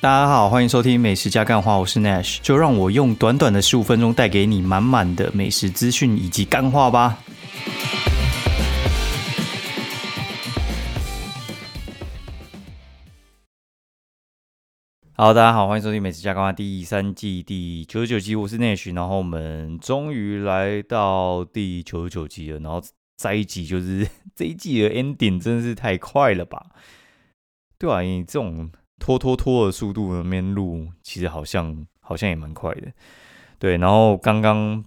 [0.00, 7.18] 大家好，欢迎收听美食加干话，我是 Nash，就让我用短短的十五分钟带给你满满的美食资讯以及干话吧。
[15.14, 22.80] 好，大家好，欢迎收听美食加干话第三季第九十九集，我是 Nash，然后我们终于来到第九十九集了，然后
[23.16, 26.66] 这一集就是 这一季的 ending，真的是太快了吧？
[27.76, 28.70] 对啊，你这种。
[28.98, 32.92] 拖拖拖的速度那边录，其实好像好像也蛮快的，
[33.58, 33.76] 对。
[33.78, 34.84] 然后刚刚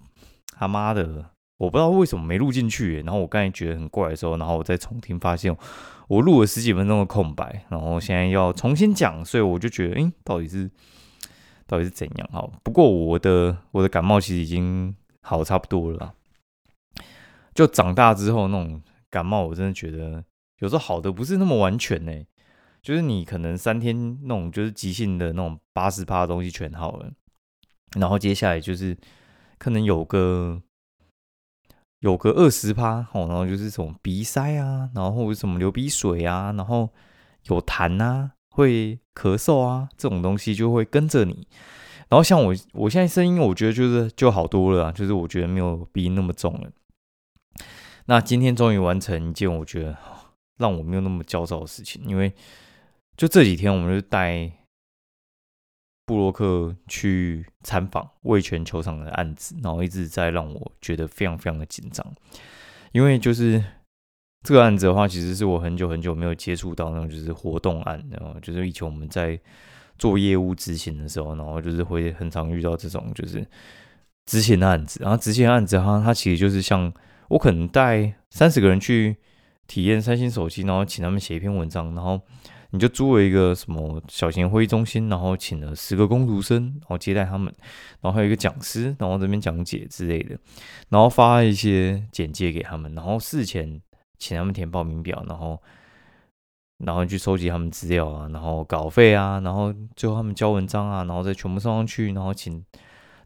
[0.58, 1.26] 他妈的，
[1.58, 3.02] 我不知道为什么没录进去。
[3.02, 5.55] 然后我刚才觉得很怪的时候，然后我再重听，发现
[6.08, 7.66] 我录了十几分钟的空白。
[7.70, 10.70] 然后现在要重新讲，所以我就觉得，哎，到底是
[11.66, 12.30] 到底是怎样？
[12.32, 16.14] 好，不过我的我的感冒其实已经好差不多了。
[17.54, 20.24] 就长大之后那种感冒，我真的觉得
[20.60, 22.12] 有时候好的不是那么完全呢。
[22.82, 27.12] 就是你可能三天那种就是急性的那种八十趴的东西全好了，
[27.96, 28.98] 然后接下来就是
[29.60, 30.60] 可能有个
[31.99, 36.90] 有个二十趴哦，然后就是什么鼻塞啊，然后什么流鼻水啊，然后
[37.43, 41.48] 有痰啊，会咳嗽啊，这种东西就会跟着你。
[42.10, 46.71] 然后像我我现在声音，我觉得就是就好多了，就是我觉得没有鼻音那么重了。
[48.05, 49.95] 那今天终于完成一件我觉得
[50.57, 52.34] 让我没有那么焦躁的事情，因为。
[53.17, 54.51] 就这几天，我们就带
[56.05, 62.05] 布洛克去参访卫权球场的案子，然后一直在让我觉得非常非常的紧张，
[62.91, 63.63] 因为就是
[64.44, 69.39] 这个案子的话，其实是我很久很久没有接触到那种就是活动案，然后就是以前我们在
[70.00, 73.47] 做业务执行的时候，然后就是会很常遇到这种就是
[74.25, 76.91] 执行案子，然后执行案子哈，它其实就是像
[77.29, 79.16] 我可能带三十个人去
[79.67, 82.19] 体验三星手机，然后请他们写一篇文章，然后。
[82.74, 87.53] 你就租了一个什么小型会议中心，然后请了十个工读生，然后接待他们，
[88.00, 90.38] 然后还有一个讲师，然后这边讲解之类的，
[90.88, 93.81] 然后发一些简介给他们，然后事前
[94.18, 95.62] 请他们填报名表，然后
[96.78, 102.63] 然后去收集他们资料啊，然后稿费啊，然后最后他们交文章啊，然后再全部送上去，然后请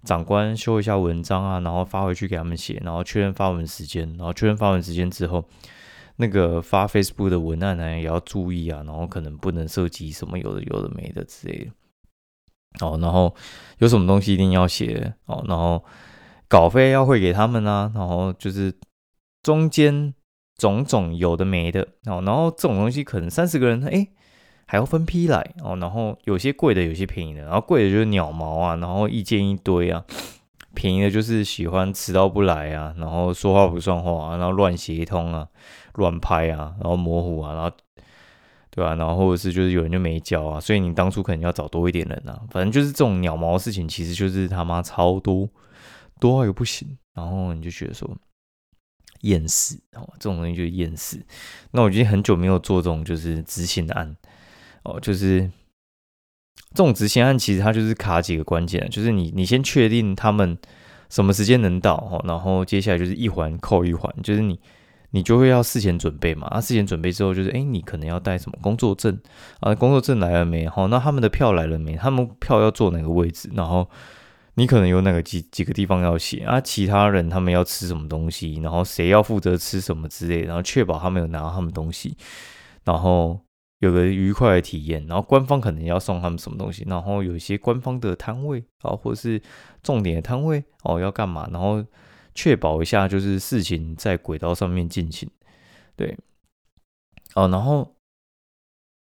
[0.03, 5.45] 长官修一下文章啊，然后发回去给他们写，然后确认发文时间，然后确认发文时间之后。
[6.17, 11.71] 那个发 Facebook 的文案呢，也要注意啊，然后可能不能涉及什么有的有的没的之类的。
[12.85, 13.33] 哦，然后
[13.77, 15.83] 有什么东西一定要写哦，然后
[16.47, 18.73] 稿费要汇给他们啊，然后就是
[19.43, 20.13] 中间
[20.57, 21.87] 种种有的没的。
[22.05, 24.07] 哦，然后这种东西可能三十个人哎
[24.65, 25.53] 还要分批来。
[25.63, 30.03] 哦，然后有些贵的，有些便宜的，然后贵的就是鸟毛啊，然后意见一堆啊。
[30.73, 35.47] 便宜的就是喜欢迟到不来啊，然后说话不算话啊，然后乱写一通啊，
[35.95, 37.71] 乱拍啊，然后模糊啊，然后
[38.69, 38.95] 对吧？
[38.95, 42.41] 然后或者是就是有人就没交啊，所以你当初可能要找多一点人啊。
[42.49, 45.49] 反正就是这种鸟毛事情，其实就是他妈超多，
[46.19, 46.97] 多到又不行。
[47.13, 48.09] 然后你就觉得说
[49.21, 51.25] 厌世哦，这种东西就是厌世。
[51.71, 54.15] 那我已经很久没有做这种就是执行案
[54.83, 55.49] 哦，就是。
[56.73, 60.57] 这种执行案其实它就是卡几个关键，就是你你先确定他们
[61.09, 64.59] 什么时间能到，然后接下来就是一环扣一环，就是你
[65.15, 69.17] 你就会要事前准备嘛，啊事前准备之后就是哎你可能要带什么工作证
[69.61, 70.67] 啊，工作证来了没？
[70.67, 71.95] 好，那他们的票来了没？
[71.95, 73.49] 他们票要坐哪个位置？
[73.53, 73.89] 然后
[74.55, 76.59] 你可能有哪个几几个地方要写啊？
[76.59, 78.59] 其他人他们要吃什么东西？
[78.61, 82.17] 然后谁要负责吃什么之类，然后确保他们有拿到他们东西，
[82.83, 83.39] 然后。
[83.79, 89.39] 有个愉快的体验，然后官方可能要送他们什么东西，然后有一些官方的摊位啊，或者是
[89.83, 91.47] 重点的摊位哦，要干嘛？
[91.51, 91.83] 然后
[92.35, 95.27] 确保一下，就是事情在轨道上面进行，
[95.95, 96.15] 对，
[97.33, 97.95] 哦，然后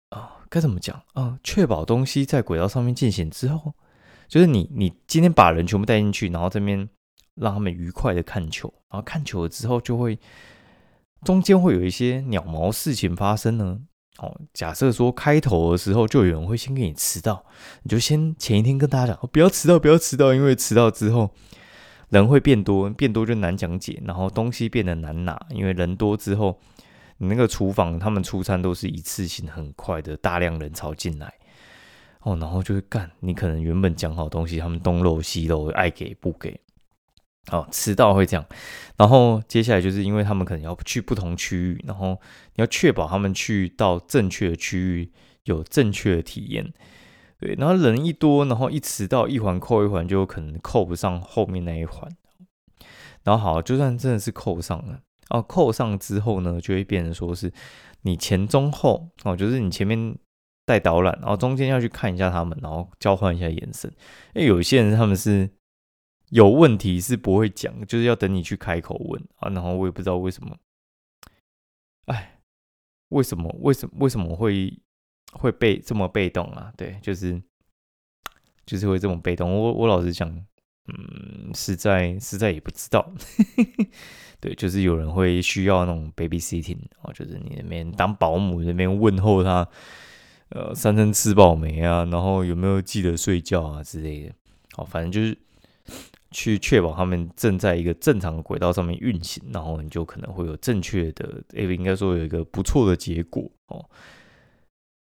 [0.10, 1.40] 啊，该怎么讲啊？
[1.44, 3.74] 确保东西在轨道上面进行之后，
[4.28, 6.88] 就是你你今天把人全部带进去，然后这边
[7.36, 10.20] 让他们愉快的看球，然后看球了之后，就会
[11.24, 13.80] 中间会有一些鸟毛事情发生呢。
[14.20, 17.44] 哦，假设说开头的时候就有人会先给你迟到，
[17.82, 21.34] 你就先前一天跟大家讲，不要迟到，不要迟到，因为迟到之后
[22.14, 26.60] 人会变多，变多就难讲解，然后东西变得难拿，因为人多之后，
[27.18, 31.34] 你那个厨房他们出餐都是一次性很快的大量人潮进来，
[32.22, 36.60] 哦，然后就会干，你可能原本讲好东西，他们东漏西漏，爱给不给。
[37.52, 38.46] 哦，迟到会这样，
[38.96, 42.12] 然后接下来就是因为他们可能要去不同区域，然后
[42.56, 45.12] 你要确保他们去到正确的区域
[45.44, 46.72] 有正确的体验，
[47.44, 52.10] 对，然后人一多，然后一迟到一环扣一环，就可能扣不上后面那一环，
[53.24, 57.52] 然后好，就算真的是扣上了，哦，扣上之后呢，就会变成说是
[58.04, 60.16] 你前中后哦，就是你前面
[60.66, 63.94] 带导览，然后中间要去看一下他们，然后交换一下眼神。
[64.34, 65.50] 因为有些人他们是
[66.30, 69.50] 有问题是不会讲，就是要等你去开口问啊。
[69.50, 70.56] 然后我也不知道为什么，
[72.06, 72.40] 哎，
[73.10, 73.54] 为什么？
[73.60, 73.94] 为什么？
[74.00, 74.80] 为什么会
[75.34, 76.72] 会被这么被动啊？
[76.78, 77.42] 对，就是
[78.66, 79.54] 就是会这么被动。
[79.54, 80.30] 我我老实讲，
[80.88, 83.12] 嗯，实在实在也不知道。
[84.40, 89.68] 对，就是有人会需要那种 baby sitting 哦，就是你那边当保姆那边问候他。
[90.50, 92.06] 呃，三餐吃饱没啊？
[92.12, 94.36] 然后有没有记得睡觉啊之类的？
[94.78, 95.36] 哦，反正就是
[96.30, 103.84] 去确保他们正在一个正常的轨道上面运行，然后你就可能会有正确的，应该说有一个不错的结果哦。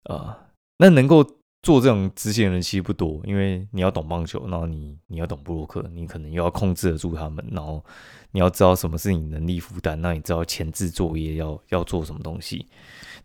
[0.04, 1.24] 啊，那能够
[1.62, 7.84] 做这种执行人其实不多，因为你要懂棒球，然后你你要懂布洛克，你可能又要控制得住他们，然后
[8.32, 12.68] 你要知道什么是你能力负担，那你知道前置作业要要做什么东西。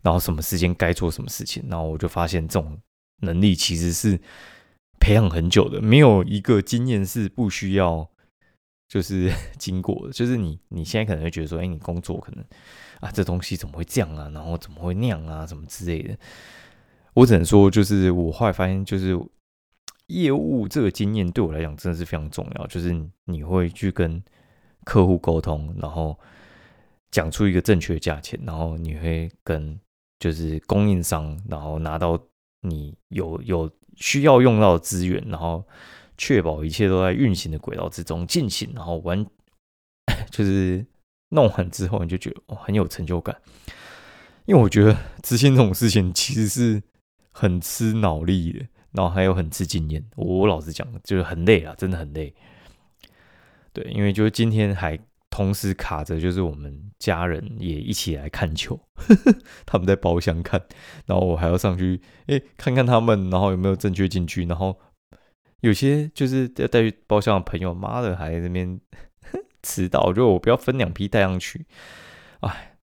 [0.01, 2.77] 然后什么时间该做什么事情，然后我就发现这种
[3.21, 4.19] 能力其实是
[4.99, 8.09] 培养很久的，没有一个经验是不需要
[8.89, 10.11] 就是 经过的。
[10.11, 12.43] 就是你你现在可能会觉得说，哎，你工作可能
[12.99, 14.29] 啊，这东西怎么会这样啊？
[14.33, 15.47] 然后怎么会那样啊？
[15.47, 16.17] 什么之类的。
[17.13, 19.17] 我只能说，就是我后来发现，就是
[20.07, 22.67] 业务这个经验对我来讲真的是非常重要。
[22.67, 22.93] 就是
[23.25, 24.21] 你会去跟
[24.83, 26.17] 客户沟通，然后
[27.11, 29.79] 讲出一个正确的价钱，然后你会跟
[30.19, 32.19] 就是供应商，然后拿到
[32.61, 35.63] 你有有需要用到的资源，然后
[36.17, 39.25] 确保一切都在运行的轨道之中进行，然后完
[40.31, 40.85] 就是
[41.29, 43.39] 弄完之后，你就觉得很有成就感。
[44.45, 46.81] 因为我觉得执行这种事情其实是
[47.33, 50.05] 很吃脑力的，然后还有很吃经验。
[50.15, 52.33] 我老实讲，就是很累啊，真的很累。
[53.73, 54.97] 对，因为就是今天还。
[55.35, 58.79] 同时卡着，就是我们家人也一起来看球，
[59.65, 60.63] 他们在包厢看，
[61.07, 64.79] 然后我还要上去，哎，看看他们，然后有没有正确进去，然后
[65.61, 68.79] 有些就是要带去包厢的朋友，妈的还在那边
[69.63, 71.65] 迟到，就我不要分两批带上去，
[72.41, 72.77] 哎，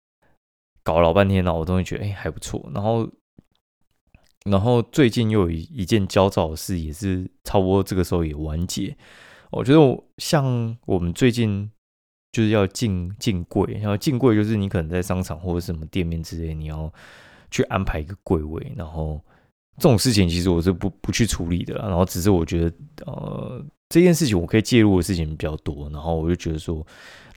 [0.82, 3.08] 搞了老半天了，我终于觉得哎还不错，然后，
[4.44, 8.96] 然后最近又有一一件焦躁的事，也是差不多这个时候也完结，
[9.50, 11.70] 我觉得像我们最近。
[12.32, 16.88] 就是要进进柜，然后进柜就是你可能在商场或者什么店面之类，你要
[17.50, 19.20] 去安排一个柜位，然后
[19.78, 22.72] 这种事情其实我是不不去处理的，然后只是我觉得
[23.04, 26.87] 呃这件事情我可以介入的事情比较多，然后我就觉得说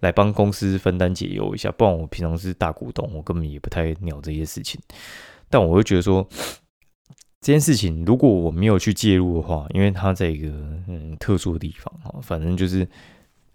[0.01, 4.79] 来帮公司分担解忧一下，不然我平常是大股东，我根本也不太鸟这些事情，
[5.49, 6.29] 但我会觉得说
[7.43, 10.47] 这件事情如果我没有去介入的话，因为它在一个
[10.87, 12.87] 嗯特殊的地方哈，反正就是。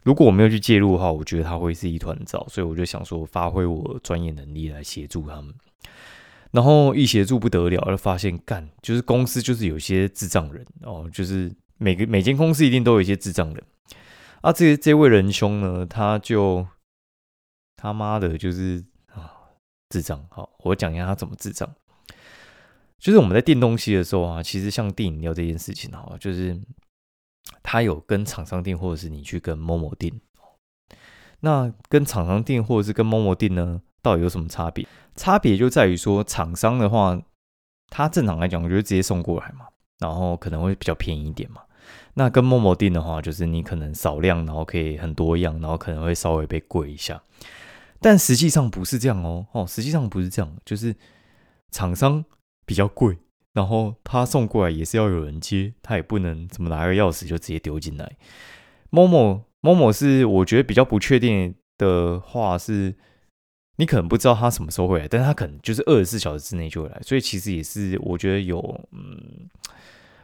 [0.05, 5.53] 如果我没有去介入的话，我觉得他会是一团糟，所以我就想说发挥我专业能力来协助他们。
[6.51, 13.63] 然后一协助不得了，就发现干就是公司就是有些智障人哦，就是每个每间公司一定都有一些智障人
[14.41, 14.51] 啊。
[14.51, 16.67] 这这位仁兄呢，他就
[17.77, 18.83] 他妈的就是
[19.13, 19.31] 啊
[19.91, 20.25] 智障。
[20.31, 21.69] 好，我讲一下他怎么智障。
[22.99, 26.61] 就是我们在订东西的时候啊，其实像订饮料这件事情哈，就是。
[27.63, 30.21] 他有跟厂商订，或者是你去跟某某订。
[31.41, 34.87] 那跟厂商订，或者是跟某某订呢，到底有什么差别？
[35.17, 37.19] 差别就在于说，厂商的话，
[37.89, 39.67] 他正常来讲，我觉得直接送过来嘛，
[39.99, 41.63] 然后可能会比较便宜一点嘛。
[42.15, 47.23] 那跟某某订的话，就是你可能少量，然后可以很多样，然后可能会稍微被贵一下。
[48.01, 50.95] 但实际上不是这样哦，哦，实际上不是这样，就是
[51.71, 52.25] 厂商
[52.69, 53.17] 比较贵。
[53.55, 58.17] 然后他送过来也是要有人接，他也不能怎么拿个钥匙就直接丢进来。
[58.91, 62.95] 某某某某是我觉得比较不确定的话，是
[63.79, 68.61] 你可能不知道他什么时候会来，但他可能就是二十四小时之内就会来，所以其实也是我觉得有
[68.93, 69.49] 嗯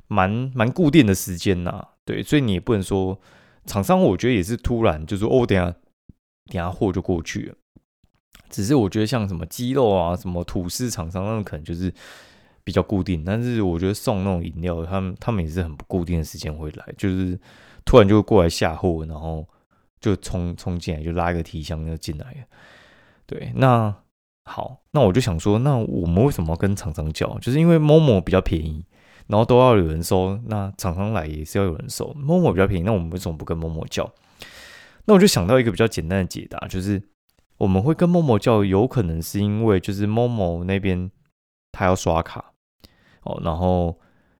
[0.07, 1.85] 蛮蛮固定的时间呐。
[2.05, 3.19] 对，所以你也不能说
[3.67, 5.65] 厂商，我觉得也是突然就说哦，等下
[6.53, 7.55] 等下货就过去了。
[8.49, 11.93] 只是我觉得像什么鸡肉啊、什么吐司厂商，那种可能就是。
[12.64, 17.38] 比较固定，但是我觉得送那种饮料，他们他们也是很不固定的时间会来，就是
[17.85, 19.47] 突然就过来下货，然后
[20.00, 22.38] 就冲冲进来，就拉一个提箱就进来了。
[23.26, 23.94] 对，那
[24.47, 27.38] 好，那我就想说，那我们为什么要跟厂商叫？
[27.38, 28.85] 就是因为某某比较便宜，
[29.26, 32.12] 然后都要有人收，那厂商来也是要有人收。
[32.14, 34.11] 某某比较便宜，那我们为什么不跟某某叫？
[35.04, 37.02] 那我就想到一个比较简单的解答，就是
[37.59, 41.11] 我们会跟某某叫，有可能是因为就是某某那边
[41.73, 42.54] 他要刷卡。
[43.25, 43.99] 哦，然后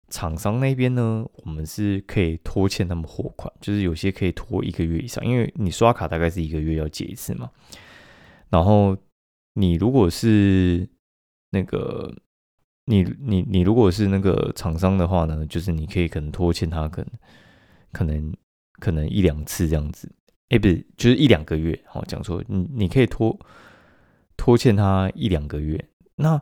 [0.08, 7.50] 厂商那边呢，我们是可以拖欠他们货款，就是有些可以拖一个月以上，因为你刷卡大概是一个月要结一次嘛。
[8.50, 8.96] 然后
[9.54, 10.88] 你如果是
[11.50, 12.14] 那个
[12.86, 17.10] 你你你如果是那个厂商的话呢，就是你可以可能拖欠他可能
[17.92, 18.36] 可能
[18.78, 20.12] 可能一两次这样子，
[20.50, 21.80] 哎，不是，就是一两个月。
[21.86, 23.36] 好，讲错，你你可以拖
[24.36, 25.82] 拖欠他一两个月。
[26.16, 26.40] 那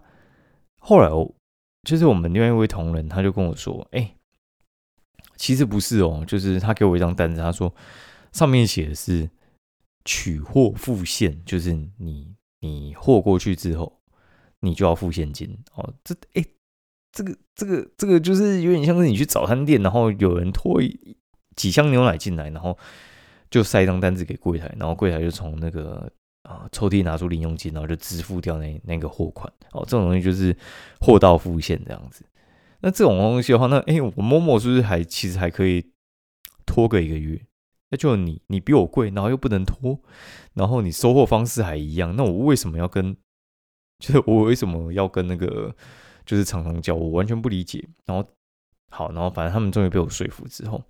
[0.78, 1.34] 后来我
[1.82, 4.14] 就是我们另外一位同仁，他就跟我说，哎，
[5.36, 7.74] 其实不是哦，就是他给我一张单子，他说
[8.32, 9.30] 上面写的是
[10.04, 13.98] 取货付现，就是你你货过去之后。
[14.64, 16.44] 你就要付现金哦，这哎，
[17.10, 20.80] 这个这个这个就是有点像是你去早餐店，然后有人拖
[21.56, 22.78] 几箱牛奶进来，然后
[23.50, 26.08] 就塞一张单子给柜台，然后柜台就从那个
[26.42, 30.56] 啊抽屉拿出零用金，然后就支付掉那那个货款哦，这种东西就是
[31.00, 32.25] 货到付现这样子。
[32.80, 35.92] 那这种东西的话，那哎，我某某是不是还其实还可以
[36.66, 37.40] 拖个一个月？
[37.90, 40.00] 那就你你比我贵，然后又不能拖，
[40.54, 43.16] 然后你收货方式还一样，那我为什么要跟？
[43.99, 45.72] 就是我为什么要跟那个
[46.26, 47.88] 就是常常交，我完全不理解。
[48.04, 48.28] 然后
[48.90, 50.82] 好，然后反正他们终于被我说服之后，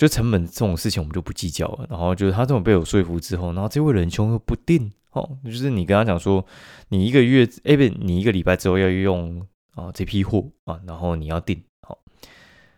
[0.00, 1.86] 就成本这种事情我们就不计较了。
[1.90, 6.42] 然后就是他这种被我说服之后，然后这位仁兄又不定哦，就是你跟他讲说，
[6.88, 11.98] 你一个月哎不，你一个礼拜之后要用啊这批货啊，然后你要订好，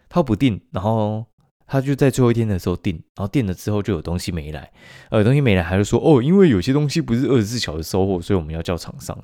[0.08, 1.24] 他不定，然后。
[1.64, 4.70] 他就在最后一天的时候订，然后订了之后就有东西没来，
[5.08, 9.18] 呃，东西没来，还是说哦，因为有些东西不是二十四小时收货，所以我们要叫厂商。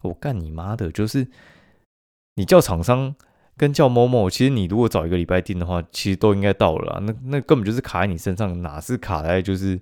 [0.00, 0.90] 我干你妈的！
[0.90, 1.28] 就是
[2.36, 3.14] 你叫厂商
[3.58, 7.00] 跟叫某某，其实你如果早一个礼拜订的话，其实都应该到了。
[7.02, 9.78] 那那根本就是卡在你身上，哪是卡在就是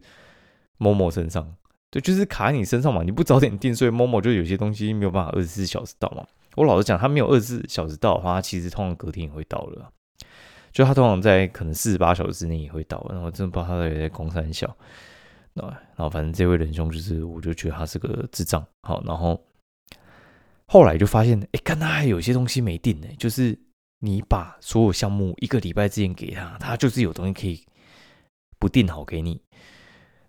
[0.78, 1.54] 某某身上？
[1.90, 3.02] 对，就是卡在你身上嘛。
[3.04, 6.26] 你不早点订，所以某某就有些东西没有办法二十四小时到嘛。
[6.56, 9.92] 我老实讲，他没有二十四小时到的话，他其实通常隔天也会到了。
[10.72, 14.76] 就他通常在可能四十八小时之内也会到，然后真的不知道他在在公三小，
[15.54, 18.62] 那然后反正这位仁兄就是，我就觉得他是个智障。
[18.82, 19.42] 好，然后
[20.66, 23.58] 后来就发现，哎，看他还有些东西没定呢，就是
[24.00, 27.64] 你把所有项目一个礼拜之前给他，他就是有东西可以
[28.58, 29.42] 不定好给你。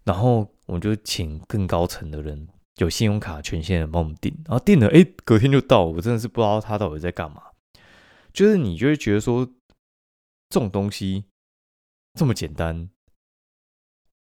[0.03, 2.47] 然后我就请更高层的人，
[2.77, 7.43] 有信用卡权限的帮我们定，然后定了，哎，隔天就到，我真的是不知道他到底在干嘛。
[8.33, 9.49] 就是你就会觉得说。
[10.49, 11.25] 这种东西
[12.13, 12.89] 这么简单，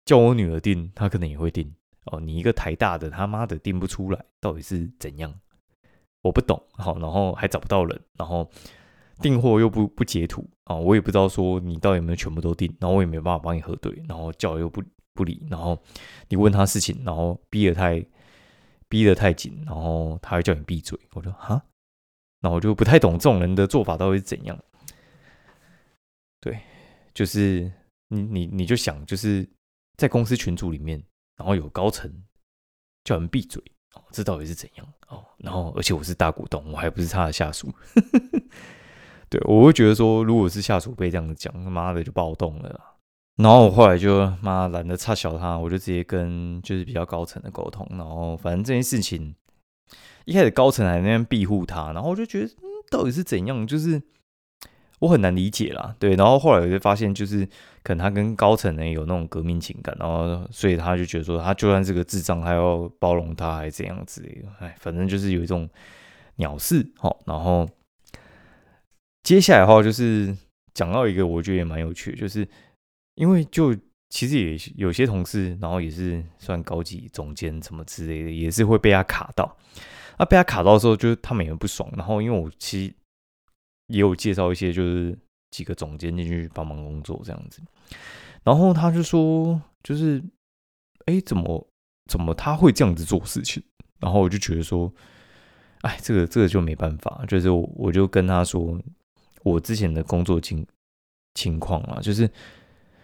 [0.04, 1.76] 叫我女儿定，她可能也会定
[2.06, 2.18] 哦。
[2.18, 5.32] 你一个台大的，他妈的定不出来，到底是怎样？
[6.22, 6.60] 我不懂。
[6.72, 8.50] 好，然后还找不到人，然后
[9.20, 14.82] 订货又不不截图啊，我也不知道说你到底有没有全部都订，然后我也没办法帮你核对，然后叫又不
[15.14, 15.78] 不理，然后
[16.28, 18.04] 你问他事情，然后逼得太
[18.88, 20.98] 逼得太紧，然后他会叫你闭嘴。
[21.14, 21.62] 我说哈，
[22.40, 24.58] 那我就不太懂这种人的做法到底是怎样。
[26.40, 26.58] 对，
[27.12, 27.70] 就是
[28.08, 29.48] 你你你就想，就是
[29.96, 31.02] 在公司群组里面，
[31.36, 32.10] 然后有高层
[33.02, 33.60] 叫人闭嘴
[33.94, 35.24] 哦，这到底是怎样哦？
[35.38, 37.74] 然后而且我是大股东，我还不是他的下属，
[39.28, 42.80] 对我会觉得说，如果是下属被这样子讲，他妈的就暴动了。
[43.36, 47.86] 然后我后来就妈懒得插小他，我就直接跟就是比较高层的沟通。
[47.90, 49.34] 然后反正这件事情
[50.24, 53.66] 一开始高层还那边庇护他，然后我就觉得嗯，到底是怎样？
[53.66, 54.02] 就是。
[55.00, 57.46] 我很难理解啦，对，然后后来我就发现，就是
[57.84, 65.70] 可能他跟高层呢有那种革命情感，然后所以他就觉得说，他就算是个智障，还要包容他，还是怎样子的，哎，反正就是有一种
[66.34, 67.64] 鸟事，好，然后
[69.28, 70.34] 接下来的话就是
[70.72, 72.48] 讲到一个我觉得也蛮有趣的，就是
[73.16, 73.76] 因为就
[74.08, 79.54] 其实也有些同事，然后也是算高级总监什么之类的，也是会被他卡到，
[80.18, 82.94] 那被他卡到的时候，就是他们也不爽，然后因为我其实。
[83.90, 85.18] 也有介绍一些，就是
[85.50, 87.62] 几个总监进去帮忙工作这样子，
[88.44, 90.22] 然后他就说，就是，
[91.06, 91.66] 哎，怎么
[92.04, 93.62] 怎么他会这样子做事情？
[93.98, 94.92] 然后我就觉得说，
[95.80, 98.78] 哎，这个这个就没办法，就是我我就跟他说，
[99.42, 100.66] 我之前的工作情
[101.34, 102.30] 情况啊，就是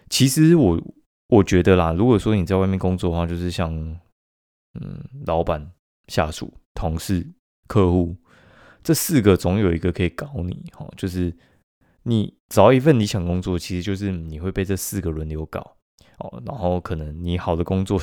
[0.08, 0.80] 其实我
[1.28, 3.72] 我觉得啦，如果说你在外面工作的话，就是像
[4.80, 5.70] 嗯，老板、
[6.08, 7.26] 下属、同事、
[7.66, 8.16] 客户。
[8.82, 11.34] 这四个总有一个可以搞你，哈，就是
[12.02, 15.78] 你找一份理想工作，其实就是你会被这四个轮流搞，
[16.18, 17.98] 哦，然后可能你好的工作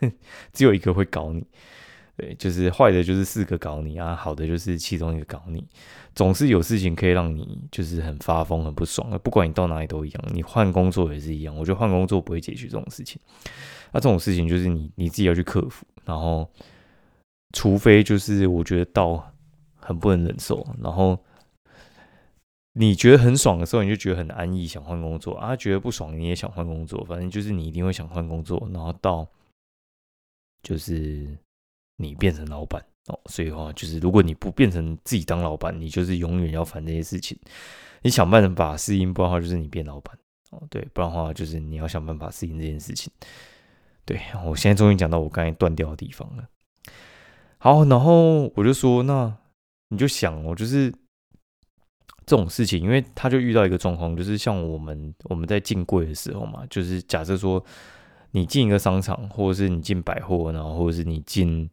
[0.52, 1.46] 只有一个会搞你，
[2.16, 5.66] 对，就是坏的就是四个搞你啊，好的就是其中一个搞你，
[6.14, 13.20] 总是有事情可以让你就是很发疯、很不爽，不管你到哪里都一样，你换工作也是一样，我觉得换工作不会解决这种事情，
[13.92, 16.50] 那这种事情就是你你自己要去克服，然后
[17.52, 19.32] 除非就是我觉得到。
[19.78, 21.16] 很不能忍受，然后
[22.72, 27.04] 你觉得很爽的时候，你就觉得很安逸，想换工作啊；觉得不爽，你也想换工作。
[27.04, 29.24] 反正就是你一定会想换工作，然后到
[30.60, 31.38] 就是
[31.96, 37.38] 你变成老板哦，所以的话就是，如果你不变成自己当老板，你就是永远要烦这些事情。
[38.02, 40.16] 你想办法适应，不然的话就是你变老板
[40.50, 43.12] 哦，对，不然的话就是你要想办法适应这件事情。
[44.04, 46.44] 对我现在终于讲到我刚才断掉的地方了。
[47.58, 49.36] 好，然后我就说，那
[49.88, 50.92] 你就想哦，就是
[52.24, 57.64] 这种事情，因为他就遇到一个状况，就是像我们我们在进柜的时候嘛，就是假设说
[58.30, 61.68] 你进一个商场，或者是你进百货，然后或者是你进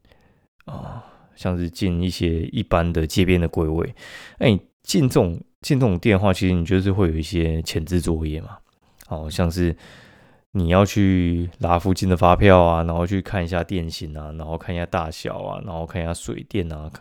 [0.66, 1.04] 啊，
[1.36, 3.96] 像是进一些一般的街边的柜位，
[4.38, 8.58] 哎，你进这种进这种店的话，其实你就是会有一些前置作业嘛，
[9.08, 9.76] 好像是。
[10.56, 16.92] 你要去拿附近的发票啊，然后去看一下电信啊，然后看一下大小啊，然后看一下水电啊，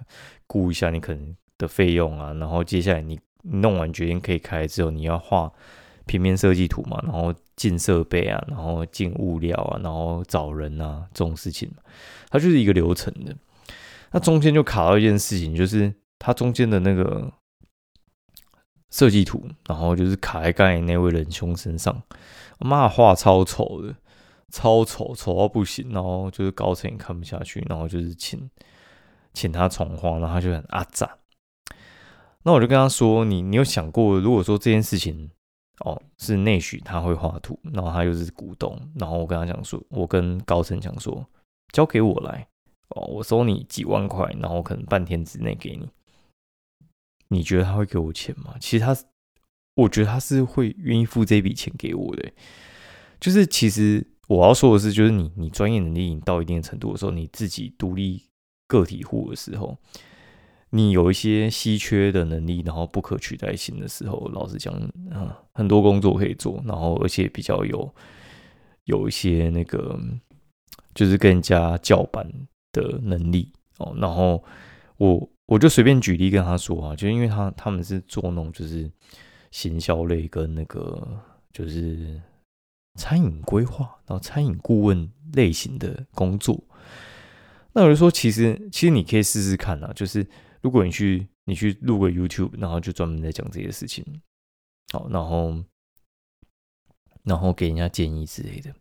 [0.47, 5.53] 估一下你可能的费用啊，然后接下来你弄完决定可以开之后，你要画
[6.07, 11.71] 平面设计图嘛，然后进设备啊，然后进物料啊，然后找人啊，这种事情，
[12.31, 13.37] 它就是一个流程的。
[14.13, 17.33] 那中间就卡到一件事情，就是它中间的那个
[18.91, 22.03] 设计图，然后就是卡在刚才那位仁兄身上。
[22.59, 23.95] 妈画超丑的，
[24.51, 25.91] 超丑，丑到不行。
[25.91, 28.49] 然后就是高层也看不下去，然后就是请
[29.33, 31.11] 请他重画，然后他就很阿赞。
[32.45, 35.31] 那我就跟他说：“你你有想过，如果说这件事情
[35.85, 41.25] 哦是内许他会画图，然后他又是股东，然后我跟他讲说，我跟高层讲说，
[41.73, 42.47] 交给我来
[42.95, 45.89] 哦，我收你几万块，然后可能半天之内给你。
[47.29, 48.57] 你觉得他会给我钱吗？
[48.61, 48.97] 其实他。”
[49.75, 52.31] 我觉得他是会愿意付这笔钱给我的，
[53.19, 58.23] 就是其实我要说的是，就是你你专业能力到一定程度的时候，你自己独立
[58.69, 59.79] 个体户的时候，
[60.69, 64.75] 你有一些稀缺的能力，然后不可取代性的时候，老实讲，
[65.11, 67.95] 啊，很多工作可以做，然后而且比较有
[68.85, 69.99] 有一些那个
[70.95, 72.31] 就是跟人家叫板
[72.73, 74.43] 的能力哦，然后
[74.97, 78.91] 我我就随便举例跟他说啊，就因为他他们是做那种就是。
[79.53, 81.07] 行销类跟那个
[81.53, 82.19] 就是
[82.95, 86.59] 餐饮规划，然后餐饮顾问类型的工作，
[87.75, 90.27] 那我就说，其实其实你可以试试看啊，就是
[90.63, 94.03] 如果你去你去录个 YouTube，然后就专门在讲这些事情，
[94.91, 95.63] 好，然后
[97.25, 98.75] 然后给人家建议之类的，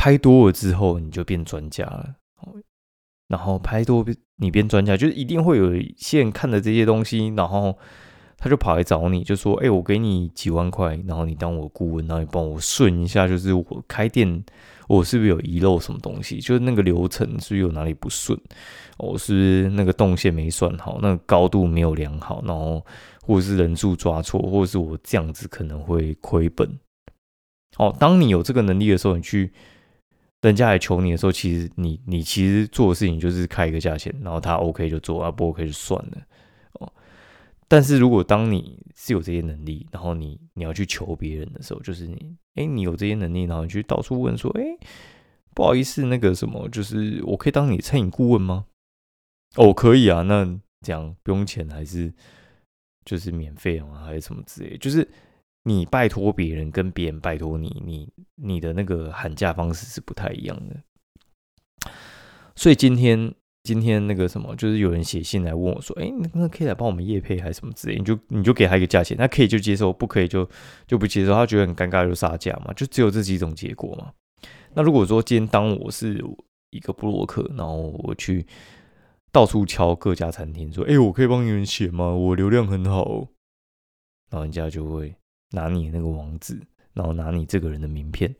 [0.00, 2.14] 拍多了之后你就变专家了，
[3.28, 4.02] 然后拍多
[4.36, 7.76] 你变专家，就是一定会有一些人看的这些东西，然后。
[8.42, 14.42] 他就跑来找你，就说：“哎，我给你几万块，然后你当我顾问，然后你帮我顺一下，就是我开店，
[14.88, 16.40] 我是不是有遗漏什么东西？
[16.40, 18.40] 就是那个流程是不是有哪里不顺？
[18.96, 22.82] 我是是那个动线没算好，那个高度没有量好，然后
[23.20, 26.66] 或者是人数抓错，或者是我这样子可能会亏本。
[27.76, 29.52] 哦，当你有这个能力的时候，你去
[30.42, 36.18] 人家来求你的时候，其实你你其实做的事情就是开一个价钱，然后他 OK 就做，啊不 OK 就算了
[36.80, 36.92] 哦。”
[37.68, 44.64] 但是如果当你是有这些能力，然后你你要去求别人的时候，就是你，哎，你有这些能力，然后你去到处问说，哎，
[45.54, 48.64] 不好意思，那个什么，就是我可以当你餐饮顾问吗？
[49.56, 50.44] 哦，可以啊，那
[50.80, 52.12] 这样不用钱还是
[53.04, 54.04] 就是免费吗？
[54.06, 54.76] 还是什么之类？
[54.78, 55.06] 就是
[55.64, 60.76] 你拜托别人跟别人拜托你，你你的那个喊价方式是不太一样的。
[62.54, 63.34] 所以今天。
[63.62, 70.48] 今天那个什么，就是有人写信来问我说：“哎，那可以来帮我们夜配还是什么之类？”你就你就给他一个价钱，他可以就接受，不可以就
[70.86, 71.34] 就不接受。
[71.34, 74.10] 他觉得很尴尬就杀价嘛，就只有这几种结果嘛。
[74.72, 76.24] 那如果说今天当我是
[76.70, 78.46] 一个布洛克，然后我去
[79.30, 82.08] 到处敲各家餐厅说：“哎，我可以帮你们写吗？
[82.08, 83.28] 我流量很好。”
[84.32, 85.14] 然后人家就会
[85.50, 86.60] 拿你那个网址，
[86.94, 88.34] 然后拿你这个人的名片。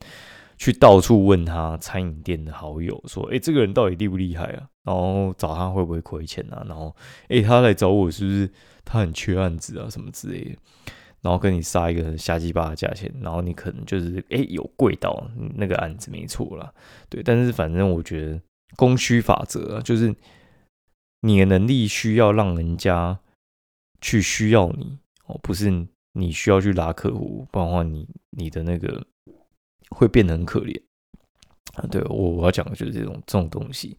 [0.58, 4.68] 去到处问他餐饮店的好友，说：“哎，这个人到底厉不厉害啊？
[4.84, 6.62] 然后找他会不会亏钱啊？
[6.68, 6.94] 然后，
[7.28, 8.50] 哎，他来找我是不是
[8.84, 9.88] 他很缺案子啊？
[9.88, 10.56] 什么之类的？
[11.22, 16.70] 然后跟你杀一个瞎鸡巴的价钱，然后你可能就是哎有贵到那个案子没错啦，
[17.08, 17.22] 对。
[17.22, 18.38] 但是反正我觉得
[18.76, 20.14] 供需法则啊，就是
[21.22, 23.18] 你的能力需要让人家
[24.02, 25.70] 去需要你哦，不是
[26.12, 29.06] 你需要去拉客户，不然的话你你的那个。
[29.96, 30.80] 会变得很可怜
[31.74, 31.82] 啊！
[31.90, 33.98] 对我我要讲的就是这种这种东西，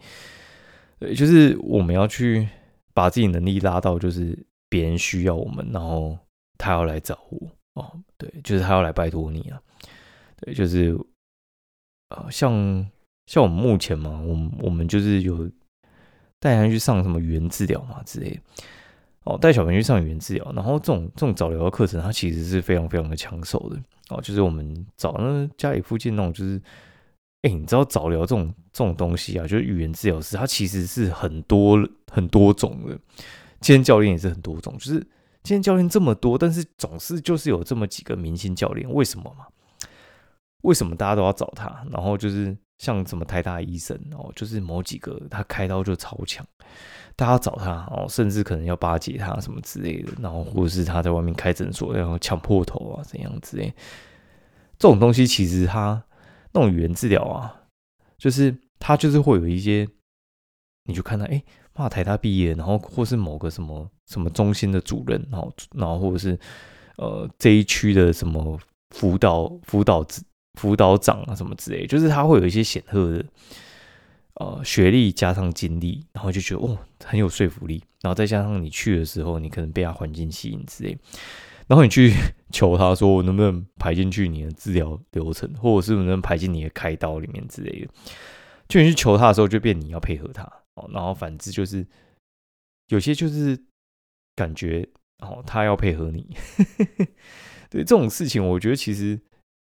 [0.98, 2.48] 对，就是我们要去
[2.94, 6.18] 把自己能力拉到，就是别人需要我们，然后
[6.58, 9.62] 他要来找我哦，对，就是他要来拜托你啊，
[10.38, 10.98] 对，就是
[12.08, 12.90] 呃，像
[13.26, 15.52] 像我们目前嘛，我们我们就是有
[16.40, 18.40] 带他去上什么语言治疗嘛之类的，
[19.24, 23.80] 哦，带小朋友去上语言治疗，然后这种这种早疗的课程，它其实是非常非常的抢手的。
[24.10, 26.62] 哦，就是我们找那家里附近那种，就是
[27.44, 31.78] 哎，你知道早疗这种这种东西啊，就是语言治疗师，它其实是很多
[32.12, 32.98] 很多种的。
[33.60, 35.00] 健身教练也是很多种，就是
[35.44, 39.46] 健身教练这么多，但是总是就是有这么几个明星教练，为什么嘛？
[40.64, 41.86] 为什么大家都要找他？
[41.92, 46.44] 然后就是像什么台大医生哦，就是某几个他开刀就超强，
[47.16, 53.72] 大家找他哦，甚至可能要巴结他什么之类的，然后或者是他在外面开诊所然后抢破头啊怎样之类，
[54.80, 56.04] 这种东西其实他。
[56.54, 57.62] 那种语言治疗啊，
[58.18, 59.88] 就是他就是会有一些，
[60.84, 61.42] 你就看他，哎，
[61.74, 66.38] 骂台大毕业，然后或是某个什么什么中心的主任，然后然后或者是
[66.98, 70.06] 呃这一区的什么辅导辅导
[70.60, 73.26] 辅导长啊什么之类，就是他会有一些显赫的
[74.36, 80.98] 呃学历加上经历，然后就觉得哦很有说服力，然后再加上你去的时候，你可能被他环境吸引之类。
[81.68, 82.12] 然后你去
[82.52, 87.88] 求他说，我能不能排进去你的治疗流程，或者是能不能排进你的开刀里面之类的？
[88.68, 90.44] 就你去求他的时候，就变你要配合他
[90.76, 90.90] 哦。
[90.92, 91.88] 然后反之就是
[92.90, 93.58] 有些就是
[94.36, 94.86] 感觉
[95.20, 96.36] 哦，他要配合你。
[97.70, 99.18] 对这种事情，我觉得其实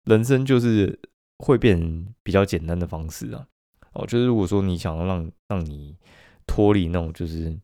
[0.07, 0.99] 人生就是
[1.37, 3.47] 会变比较简单的方式啊。
[3.93, 5.95] 哦，就是如果说你想要让让你
[6.45, 7.57] 脱离那种就是。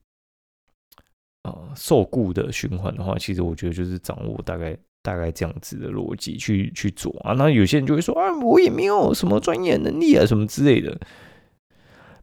[1.45, 7.33] 呃，受雇的循环的话，其实我觉得就是掌握大概大概这样子的逻辑去去做啊。
[7.33, 10.97] 那有些人就会说啊，我也没有什么专业能力啊，什么之类的，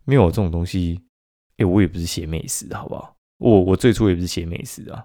[0.07, 1.03] 没有这种东西。
[1.59, 3.15] 哎，我也不是写美食，好不好？
[3.37, 5.05] 我我最初也不是写美食啊，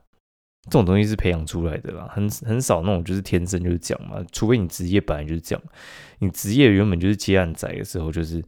[0.66, 4.24] 这种东西是培养出来的啦，很很少那种就是天生就是这样嘛。
[4.32, 5.64] 除非你职业本来就是这样，
[6.20, 8.44] 你职业原本就是接案仔的时候，就是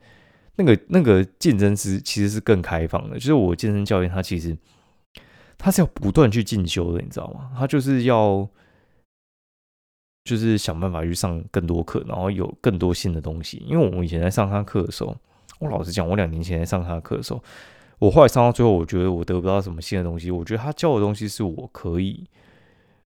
[0.56, 3.16] 那个那个竞争是其实是更开放的。
[3.16, 4.58] 就是我健身教练他其实。
[5.60, 7.50] 他是要不断去进修的，你知道吗？
[7.58, 8.48] 他就是要，
[10.24, 13.58] 就是想办法去上更多课，然后有更多新的东西。
[13.66, 15.18] 因为我们以前在上他课的时候，
[15.58, 17.44] 我老实讲，我两年前在上他课的时候，
[18.00, 20.30] 我后来上到最后，我觉得我得不到什么新的东西。
[20.30, 22.24] 我觉得他教的东西是我可以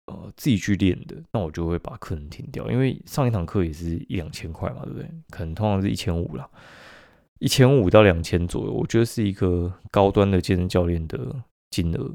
[0.07, 2.71] 呃自己去练的，那我就会把课程停掉。
[2.71, 5.11] 因为上一堂课也是一两千块嘛，对不对？
[5.31, 6.49] 可能通常是一千五了，
[7.41, 11.35] 一千五到两千左右，我觉得是一个高端的健身教练的
[11.71, 12.15] 金额。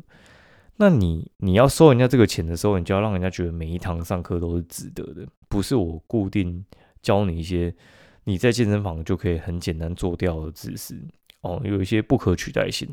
[0.78, 6.66] 那你你要收人家这个钱的时候，你就要让人家觉得每一堂上课都是值得的，不是我固定
[7.02, 7.76] 教你一些
[8.24, 11.00] 你在健身房就可以很简单做掉的知识
[11.42, 12.88] 哦，有一些不可取代性。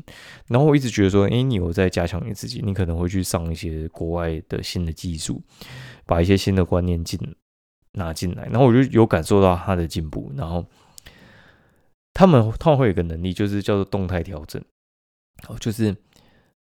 [0.47, 5.41] 然后我一直觉得说，哎，你有在加强你自己，你可能会去上一些国外的新的技术，
[6.05, 7.19] 把一些新的观念进
[7.93, 10.31] 拿进来，然后我就有感受到他的进步。
[10.35, 10.65] 然后
[12.13, 14.61] 他们他们会有一个能力，就是叫做动态调整，
[15.47, 15.95] 哦，就是。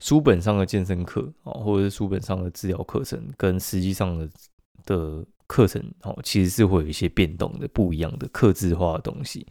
[0.04, 4.28] 书本上的健身课哦，或者是书本上的治疗课程，跟实际上的
[4.84, 9.46] 的课程哦，其实是会有一些变动的，不一样的、克制化的东西。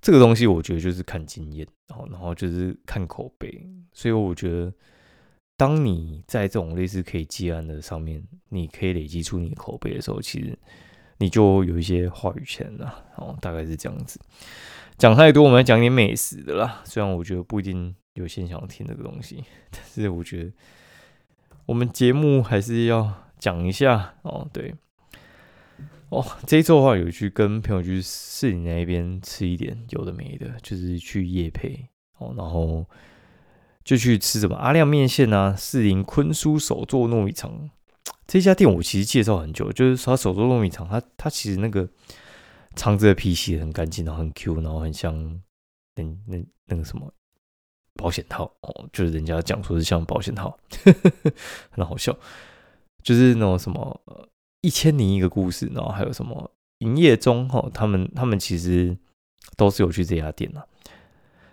[0.00, 3.66] 这个东西我觉得就是看经验，然后然后就是看口碑。
[3.92, 4.72] 所以我觉得，
[5.56, 10.58] 当你在这种类似可以接案的上面，你可以累积出你的口碑的时候，其实
[11.18, 13.04] 你就有一些话语权了。
[13.16, 14.20] 哦，大概是这样子。
[14.96, 16.82] 讲太多，我们来讲点美食的啦。
[16.84, 17.94] 虽然我觉得不一定。
[18.14, 20.50] 有些想听这个东西， 但是我觉得
[21.66, 24.44] 我们节目还是要讲一下哦。
[24.52, 24.74] 对，
[26.10, 32.86] 哦，这一周的话有去跟朋友去市里那边吃一点有的没的，就是去夜配哦，然后
[33.84, 37.70] 就去吃什么阿亮面线啊，士林坤叔手做糯米肠。
[38.26, 41.88] 这家店我其实介绍很久，就是他手做糯米肠，他他其实那个
[42.76, 45.14] 肠子的皮洗很干净，然后很 Q，然后很像
[45.94, 47.12] 那那那个什么。
[48.00, 51.32] 保险套哦，就是人家讲说是像保险套，呵呵呵
[51.70, 52.16] 很好笑。
[53.02, 54.00] 就是那种什么
[54.60, 58.96] 一千零一个故事，然后还有什么营业中哈，他们他们其实
[59.56, 60.64] 都是有去这家店啊。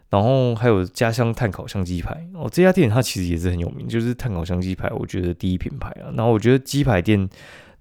[0.09, 6.13] 然后还有家乡碳烤香鸡排哦，这家店它其实也是很有名，就是碳烤香鸡排，我觉得第一品牌啊。
[6.15, 7.27] 然后我觉得鸡排店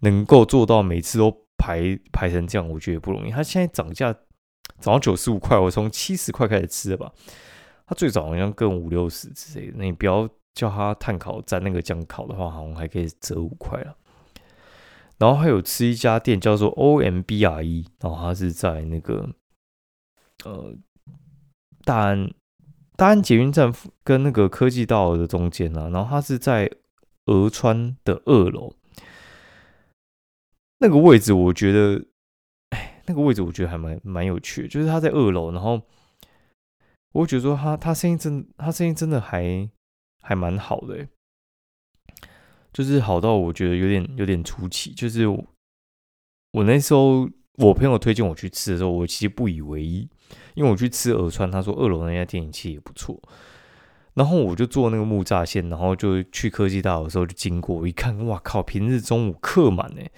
[0.01, 3.31] 能够做到每次都排排成这样，我觉得不容易。
[3.31, 4.13] 它现在涨价
[4.81, 7.13] 涨到九十五块，我从七十块开始吃的吧。
[7.87, 13.95] 它最早好像更五六十之类的，那你不要叫它碳烤蘸那个酱烤的话，好像还可以折五块了。
[15.19, 19.31] 然后还有吃一家店叫做 O M B R E，然后它是在那个
[20.45, 20.75] 呃
[21.85, 22.33] 大安
[22.97, 23.73] 大安捷运站
[24.03, 26.71] 跟那个科技大道的中间啊，然后它是在
[27.27, 28.75] 鹅川的二楼，
[30.79, 32.05] 那个位置我觉得，
[32.71, 35.83] 哎，那个位置我觉得还蛮蛮有趣的，就是它在二楼，然后。
[37.15, 39.71] 我觉得说他他声音真他声音真的还
[40.21, 41.07] 还蛮好的，
[42.75, 44.93] 就是好到我觉得有点有点出奇。
[44.93, 50.07] 就是我那时候我朋友推荐我去吃的时候，我其实不以为意，
[50.55, 53.19] 因为我去吃鹅川，他说二楼那家电影其实也不错。
[54.13, 60.11] 然后我就坐那个木栅线，然后就去科技大楼的时候就经过，我一看，哇靠，平日中午客满哎。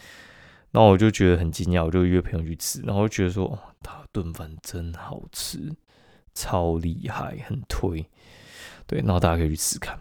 [0.72, 5.72] 然后我就觉得很惊讶，我就约朋友去吃，然后觉得说，他炖饭真好吃，
[6.34, 8.04] 超厉害，很推。
[8.86, 9.98] 对，然后大家可以去吃看。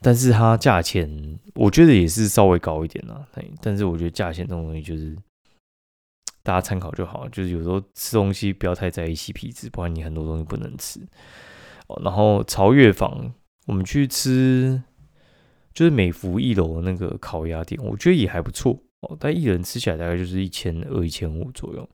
[0.00, 3.26] 但是它价钱，我觉得也是稍微高一点啦。
[3.60, 5.16] 但是我觉得价钱这种东西就是
[6.42, 11.00] 大家参考就好，就是有时候吃东西不要太在意 CP 值，不然你很多东西不能吃。
[11.88, 13.32] 哦，然后朝月坊，
[13.66, 14.82] 我们去吃，
[15.74, 19.16] 就是美孚一楼那个烤鸭店，我觉得也还不错哦。
[19.18, 21.88] 但一人吃起来大概就是一千二、一千五左右。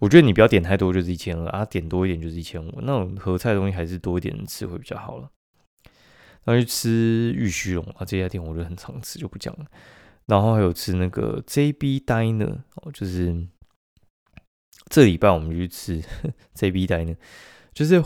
[0.00, 2.80] 我觉得你不要点太多，就是一千二啊，点多一点就是一千五。
[2.82, 5.30] 那种合菜东西还是多一点吃会比较好了。
[6.44, 9.66] 然后去吃玉虚荣啊，这家店我就很常吃，就不讲了。
[10.26, 13.46] 然后还有吃那个 JB Diner 哦，就是
[14.88, 16.02] 这礼拜我们去吃
[16.54, 17.16] JB Diner，
[17.74, 18.02] 就是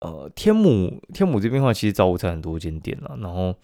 [0.00, 3.14] 呃天母天母这边的话，其实早午餐很多间店啦。
[3.20, 3.54] 然后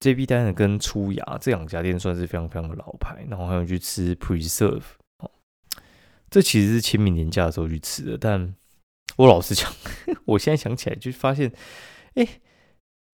[0.00, 3.26] JB Diner 跟初雅这两家店算是非常非常的老牌。
[3.30, 4.82] 然后还有去吃 Preserve
[5.18, 5.30] 哦，
[6.28, 8.18] 这其实是清明年假的时候去吃的。
[8.18, 8.54] 但
[9.16, 9.72] 我老实讲，
[10.24, 11.52] 我现在想起来就发现，
[12.14, 12.28] 哎。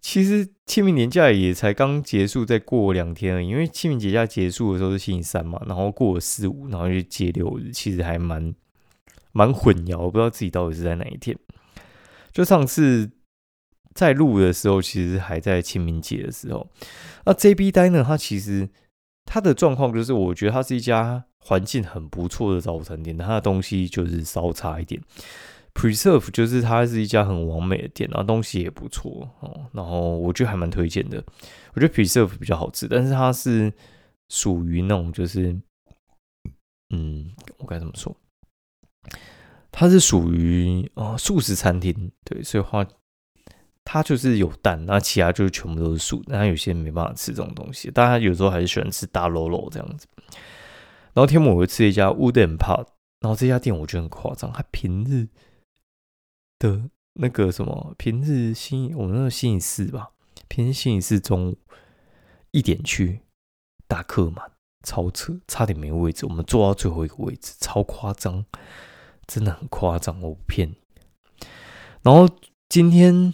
[0.00, 3.48] 其实清明年假也才刚结束，再过两天而已。
[3.48, 8.54] 因为清明节假结束的时候是星期三嘛，然后过了四五，然后就接六日，其实还蛮
[9.32, 11.36] 蛮混淆，我不知道自己到底是在哪一天。
[12.32, 13.10] 就上次
[13.94, 16.66] 在录的时候，其实还在清明节的时候。
[17.26, 18.02] 那 JB 呆呢？
[18.06, 18.68] 它其实
[19.26, 25.02] 它的状况就是，我觉得它是一家环境很不错的早餐店，它的东西就是稍差一点。
[25.72, 31.22] Preserve 就是它是一家很完美的店，然后东西也不错哦，然后我觉得还蛮推荐的。
[31.74, 33.72] 我觉得 Preserve 比较好吃，但是它是
[34.28, 35.58] 属于那种就是，
[36.94, 38.14] 嗯，我该怎么说？
[39.70, 42.84] 它是属于啊素食餐厅，对，所以话
[43.84, 50.06] 它就是有蛋，那其他就是全部都是素，那有些人没办法吃这种东西，大家有时候还是喜欢吃大肉肉这样子。
[51.14, 52.86] 然后天母我会吃一家 Wooden Pot，
[53.20, 55.28] 然后这家店我觉得很夸张，它平日。
[56.60, 60.10] 的那个什么平日星，我们那个星期四吧，
[60.46, 61.58] 平日星期四中午
[62.50, 63.22] 一点去，
[63.88, 64.52] 大客满，
[64.86, 68.44] 超车，差点没位置，我们坐到最后一个位置，超夸张，
[69.26, 70.76] 真的很夸张，我不骗你。
[72.02, 72.28] 然后
[72.68, 73.32] 今天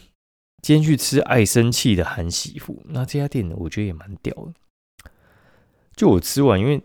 [0.62, 5.10] 今天去吃爱生气的韩媳妇，那这家店，我觉得也蛮屌的。
[5.96, 6.78] 就我吃完，因为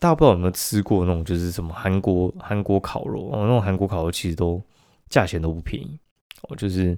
[0.00, 4.60] 大家不知道有没有吃过那种，就是什么韩国韩国烤肉哦，那种韩国烤肉其实都。
[5.08, 5.98] 价钱都不便宜
[6.42, 6.96] 哦，就是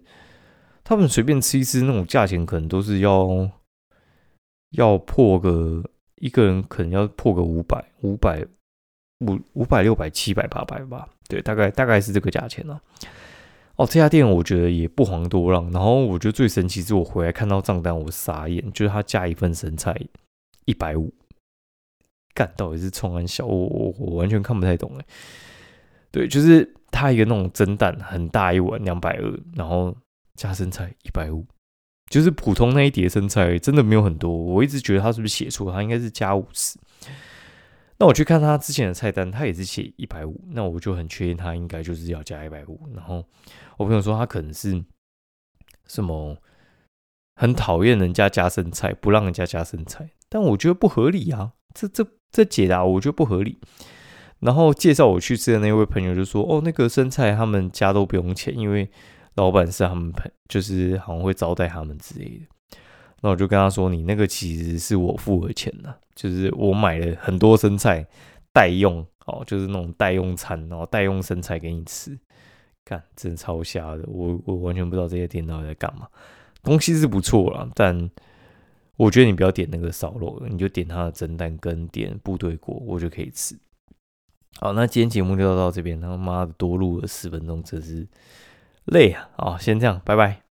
[0.84, 3.50] 他们随便吃一吃那种价钱，可能都是要
[4.72, 5.82] 要破个
[6.16, 8.44] 一个人可能要破个五百五百
[9.20, 12.80] 五五百六百七百八百吧，对，大概大概是这个价钱了。
[13.76, 15.70] 哦，这家店我觉得也不遑多让。
[15.70, 19.98] 然后我觉得最神奇是我回来看到账单，我傻眼，就是他加一份生菜
[20.66, 21.14] 一百五，
[22.34, 25.04] 干到底是冲安小，我我我完全看不太懂哎。
[26.10, 26.74] 对，就是。
[26.90, 29.96] 他一个那种蒸蛋很大一碗两百二，然后
[30.34, 31.46] 加生菜一百五，
[32.08, 34.30] 就是普通那一碟生菜真的没有很多。
[34.30, 36.78] 我一直觉得他是不是写错，他应该是加五十。
[37.98, 42.80] 那我去看他之前的菜单，他也是写一百五，那我就很确定他应该就是要加一百五。
[42.94, 43.24] 然后
[43.76, 44.82] 我朋友说他可能是
[45.86, 46.38] 什么
[47.36, 53.60] 很讨厌人家加生菜，不让人家加生菜，但我觉得不合理啊，这这这解答我觉得不合理。
[54.40, 58.88] 然后介绍我去吃的那位朋友就说：“哦，那个生菜他们家都不用钱，因为
[59.34, 62.46] 老板是他们朋，就是好像会招待他们之类的。”
[63.22, 68.06] 那我就跟他说：“你那个其实是我付的钱呐，就是我买了很多生菜
[68.50, 72.18] 代用，哦，就是那种代用餐，然后代用生菜给你吃。
[72.82, 76.08] 干，真超瞎的，我我完全不知道这些店到底在干嘛。
[76.62, 78.10] 东西是不错啦，但
[78.96, 83.54] 我觉得你不要点那个烧肉，你就点他的蒸蛋跟点部队锅，我就可以吃。”
[84.58, 86.00] 好，那今天节目就到这边。
[86.00, 88.06] 他妈的多录了十分钟，真是
[88.86, 89.28] 累啊！
[89.36, 90.49] 好，先这样，拜拜。